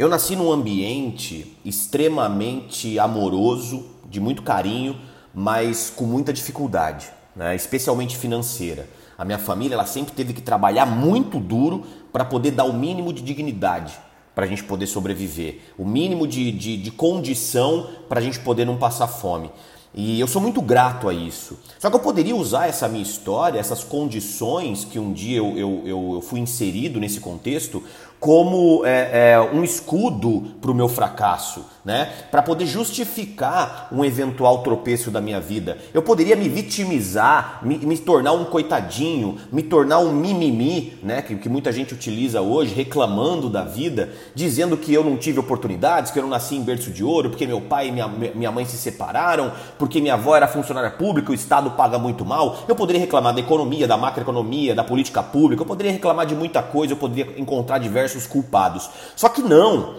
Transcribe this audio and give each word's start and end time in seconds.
Eu 0.00 0.08
nasci 0.08 0.34
num 0.34 0.50
ambiente 0.50 1.58
extremamente 1.62 2.98
amoroso, 2.98 3.84
de 4.08 4.18
muito 4.18 4.42
carinho, 4.42 4.98
mas 5.34 5.92
com 5.94 6.06
muita 6.06 6.32
dificuldade, 6.32 7.10
né? 7.36 7.54
especialmente 7.54 8.16
financeira. 8.16 8.88
A 9.18 9.26
minha 9.26 9.38
família 9.38 9.74
ela 9.74 9.84
sempre 9.84 10.14
teve 10.14 10.32
que 10.32 10.40
trabalhar 10.40 10.86
muito 10.86 11.38
duro 11.38 11.84
para 12.10 12.24
poder 12.24 12.52
dar 12.52 12.64
o 12.64 12.72
mínimo 12.72 13.12
de 13.12 13.20
dignidade 13.20 13.92
para 14.34 14.46
a 14.46 14.48
gente 14.48 14.64
poder 14.64 14.86
sobreviver, 14.86 15.60
o 15.76 15.84
mínimo 15.84 16.26
de, 16.26 16.50
de, 16.50 16.78
de 16.78 16.90
condição 16.90 17.90
para 18.08 18.20
a 18.20 18.22
gente 18.22 18.40
poder 18.40 18.64
não 18.64 18.78
passar 18.78 19.06
fome. 19.06 19.50
E 19.92 20.20
eu 20.20 20.28
sou 20.28 20.40
muito 20.40 20.62
grato 20.62 21.08
a 21.08 21.14
isso. 21.14 21.58
Só 21.78 21.90
que 21.90 21.96
eu 21.96 22.00
poderia 22.00 22.36
usar 22.36 22.68
essa 22.68 22.88
minha 22.88 23.02
história, 23.02 23.58
essas 23.58 23.82
condições 23.82 24.84
que 24.84 24.98
um 24.98 25.12
dia 25.12 25.38
eu, 25.38 25.58
eu, 25.58 25.82
eu 26.14 26.20
fui 26.22 26.38
inserido 26.38 27.00
nesse 27.00 27.18
contexto, 27.18 27.82
como 28.20 28.84
é, 28.84 29.32
é, 29.32 29.40
um 29.40 29.64
escudo 29.64 30.52
para 30.60 30.70
o 30.70 30.74
meu 30.74 30.88
fracasso, 30.88 31.64
né? 31.82 32.12
Para 32.30 32.42
poder 32.42 32.66
justificar 32.66 33.88
um 33.90 34.04
eventual 34.04 34.62
tropeço 34.62 35.10
da 35.10 35.22
minha 35.22 35.40
vida. 35.40 35.78
Eu 35.94 36.02
poderia 36.02 36.36
me 36.36 36.46
vitimizar, 36.46 37.60
me, 37.62 37.78
me 37.78 37.96
tornar 37.96 38.32
um 38.32 38.44
coitadinho, 38.44 39.38
me 39.50 39.62
tornar 39.62 40.00
um 40.00 40.12
mimimi, 40.12 40.98
né? 41.02 41.22
Que, 41.22 41.34
que, 41.34 41.48
muita 41.48 41.72
gente 41.72 41.94
utiliza 41.94 42.42
hoje, 42.42 42.74
reclamando 42.74 43.48
da 43.48 43.64
vida, 43.64 44.10
dizendo 44.34 44.76
que 44.76 44.92
eu 44.92 45.02
não 45.02 45.16
tive 45.16 45.40
oportunidades, 45.40 46.12
que 46.12 46.18
eu 46.18 46.22
não 46.22 46.30
nasci 46.30 46.56
em 46.56 46.62
berço 46.62 46.90
de 46.90 47.02
ouro, 47.02 47.30
porque 47.30 47.46
meu 47.46 47.62
pai 47.62 47.88
e 47.88 47.92
minha, 47.92 48.06
minha 48.06 48.52
mãe 48.52 48.66
se 48.66 48.76
separaram, 48.76 49.50
porque 49.80 49.98
minha 49.98 50.12
avó 50.12 50.36
era 50.36 50.46
funcionária 50.46 50.90
pública, 50.90 51.32
o 51.32 51.34
Estado 51.34 51.70
paga 51.70 51.98
muito 51.98 52.22
mal. 52.22 52.58
Eu 52.68 52.76
poderia 52.76 53.00
reclamar 53.00 53.32
da 53.32 53.40
economia, 53.40 53.88
da 53.88 53.96
macroeconomia, 53.96 54.74
da 54.74 54.84
política 54.84 55.22
pública, 55.22 55.62
eu 55.62 55.66
poderia 55.66 55.90
reclamar 55.90 56.26
de 56.26 56.34
muita 56.34 56.62
coisa, 56.62 56.92
eu 56.92 56.98
poderia 56.98 57.40
encontrar 57.40 57.78
diversos 57.78 58.26
culpados. 58.26 58.90
Só 59.16 59.30
que 59.30 59.40
não. 59.40 59.94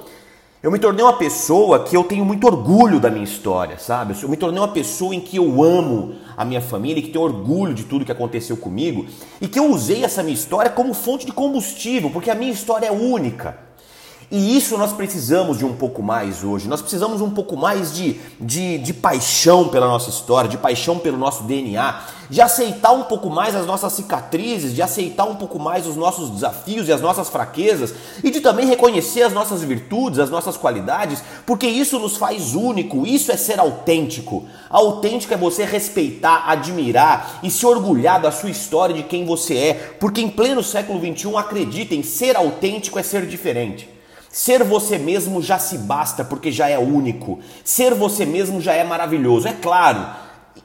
Eu 0.61 0.69
me 0.69 0.77
tornei 0.77 1.03
uma 1.03 1.13
pessoa 1.13 1.83
que 1.83 1.97
eu 1.97 2.03
tenho 2.03 2.23
muito 2.23 2.45
orgulho 2.45 2.99
da 2.99 3.09
minha 3.09 3.23
história, 3.23 3.79
sabe? 3.79 4.15
Eu 4.21 4.29
me 4.29 4.37
tornei 4.37 4.59
uma 4.59 4.67
pessoa 4.67 5.15
em 5.15 5.19
que 5.19 5.37
eu 5.37 5.63
amo 5.63 6.13
a 6.37 6.45
minha 6.45 6.61
família, 6.61 6.99
e 6.99 7.01
que 7.01 7.09
tenho 7.09 7.25
orgulho 7.25 7.73
de 7.73 7.85
tudo 7.85 8.05
que 8.05 8.11
aconteceu 8.11 8.55
comigo 8.55 9.07
e 9.41 9.47
que 9.47 9.57
eu 9.57 9.65
usei 9.65 10.03
essa 10.03 10.21
minha 10.21 10.35
história 10.35 10.69
como 10.69 10.93
fonte 10.93 11.25
de 11.25 11.31
combustível, 11.31 12.11
porque 12.11 12.29
a 12.29 12.35
minha 12.35 12.51
história 12.51 12.85
é 12.85 12.91
única. 12.91 13.70
E 14.31 14.55
isso 14.55 14.77
nós 14.77 14.93
precisamos 14.93 15.57
de 15.57 15.65
um 15.65 15.75
pouco 15.75 16.01
mais 16.01 16.41
hoje. 16.41 16.69
Nós 16.69 16.79
precisamos 16.79 17.19
um 17.19 17.29
pouco 17.29 17.57
mais 17.57 17.93
de, 17.93 18.17
de, 18.39 18.77
de 18.77 18.93
paixão 18.93 19.67
pela 19.67 19.85
nossa 19.85 20.09
história, 20.09 20.49
de 20.49 20.57
paixão 20.57 20.97
pelo 20.97 21.17
nosso 21.17 21.43
DNA, 21.43 21.99
de 22.29 22.39
aceitar 22.39 22.93
um 22.93 23.03
pouco 23.03 23.29
mais 23.29 23.53
as 23.57 23.65
nossas 23.65 23.91
cicatrizes, 23.91 24.73
de 24.73 24.81
aceitar 24.81 25.25
um 25.25 25.35
pouco 25.35 25.59
mais 25.59 25.85
os 25.85 25.97
nossos 25.97 26.29
desafios 26.29 26.87
e 26.87 26.93
as 26.93 27.01
nossas 27.01 27.27
fraquezas 27.27 27.93
e 28.23 28.31
de 28.31 28.39
também 28.39 28.65
reconhecer 28.65 29.23
as 29.23 29.33
nossas 29.33 29.63
virtudes, 29.63 30.17
as 30.17 30.29
nossas 30.29 30.55
qualidades, 30.55 31.21
porque 31.45 31.67
isso 31.67 31.99
nos 31.99 32.15
faz 32.15 32.55
único, 32.55 33.05
isso 33.05 33.33
é 33.33 33.35
ser 33.35 33.59
autêntico. 33.59 34.45
Autêntico 34.69 35.33
é 35.33 35.37
você 35.37 35.65
respeitar, 35.65 36.45
admirar 36.47 37.41
e 37.43 37.51
se 37.51 37.65
orgulhar 37.65 38.21
da 38.21 38.31
sua 38.31 38.49
história, 38.49 38.95
de 38.95 39.03
quem 39.03 39.25
você 39.25 39.57
é, 39.57 39.73
porque 39.99 40.21
em 40.21 40.29
pleno 40.29 40.63
século 40.63 41.01
XXI, 41.01 41.35
acreditem, 41.35 42.01
ser 42.01 42.37
autêntico 42.37 42.97
é 42.97 43.03
ser 43.03 43.27
diferente. 43.27 43.99
Ser 44.31 44.63
você 44.63 44.97
mesmo 44.97 45.41
já 45.41 45.59
se 45.59 45.77
basta 45.77 46.23
porque 46.23 46.51
já 46.51 46.69
é 46.69 46.79
único. 46.79 47.39
Ser 47.65 47.93
você 47.93 48.25
mesmo 48.25 48.61
já 48.61 48.73
é 48.73 48.83
maravilhoso. 48.83 49.47
É 49.47 49.53
claro, 49.53 50.05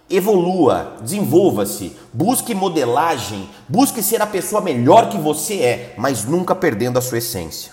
evolua, 0.08 0.96
desenvolva-se, 1.00 1.96
busque 2.12 2.54
modelagem, 2.54 3.48
busque 3.68 4.02
ser 4.02 4.22
a 4.22 4.26
pessoa 4.26 4.60
melhor 4.60 5.08
que 5.08 5.18
você 5.18 5.54
é, 5.54 5.94
mas 5.98 6.24
nunca 6.24 6.54
perdendo 6.54 6.98
a 6.98 7.02
sua 7.02 7.18
essência. 7.18 7.72